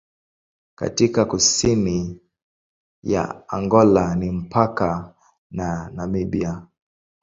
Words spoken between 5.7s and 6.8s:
Namibia.